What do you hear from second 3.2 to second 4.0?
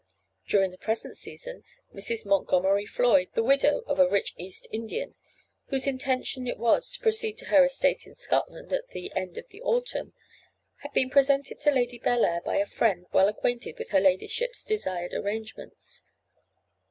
the widow of